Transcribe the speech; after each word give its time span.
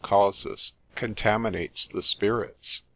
causis,) 0.03 0.73
contaminates 0.95 1.85
the 1.93 2.01
spirits. 2.01 2.81